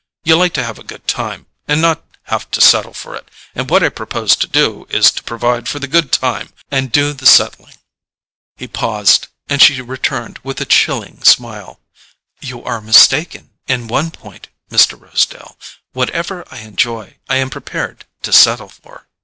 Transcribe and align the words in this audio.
You 0.23 0.35
like 0.35 0.53
to 0.55 0.63
have 0.63 0.79
a 0.79 0.83
good 0.83 1.07
time, 1.07 1.45
and 1.67 1.79
not 1.79 2.03
have 2.23 2.49
to 2.49 2.59
settle 2.59 2.91
for 2.95 3.15
it; 3.15 3.29
and 3.53 3.69
what 3.69 3.83
I 3.83 3.89
propose 3.89 4.35
to 4.37 4.47
do 4.47 4.87
is 4.89 5.11
to 5.11 5.21
provide 5.21 5.69
for 5.69 5.77
the 5.77 5.85
good 5.87 6.11
time 6.11 6.51
and 6.71 6.91
do 6.91 7.13
the 7.13 7.27
settling." 7.27 7.75
He 8.57 8.67
paused, 8.67 9.27
and 9.47 9.61
she 9.61 9.79
returned 9.79 10.39
with 10.41 10.59
a 10.59 10.65
chilling 10.65 11.23
smile: 11.23 11.79
"You 12.39 12.63
are 12.63 12.81
mistaken 12.81 13.51
in 13.67 13.87
one 13.87 14.09
point, 14.09 14.47
Mr. 14.71 14.99
Rosedale: 14.99 15.55
whatever 15.93 16.45
I 16.49 16.61
enjoy 16.61 17.17
I 17.29 17.35
am 17.35 17.51
prepared 17.51 18.05
to 18.23 18.33
settle 18.33 18.69
for." 18.69 19.05